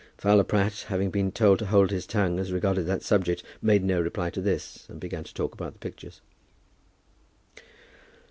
[0.17, 4.01] Fowler Pratt, having been told to hold his tongue as regarded that subject, made no
[4.01, 6.21] reply to this, and began to talk about the pictures.